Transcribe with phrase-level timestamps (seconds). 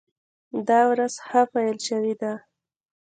[0.67, 2.33] دا ورځ ښه پیل شوې ده.